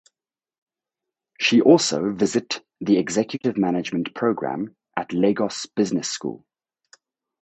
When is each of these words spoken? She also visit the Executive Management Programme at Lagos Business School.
She 1.39 1.61
also 1.61 2.11
visit 2.11 2.65
the 2.79 2.97
Executive 2.97 3.55
Management 3.55 4.15
Programme 4.15 4.75
at 4.97 5.13
Lagos 5.13 5.67
Business 5.67 6.09
School. 6.09 6.43